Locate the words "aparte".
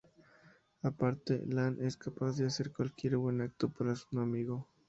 0.81-1.43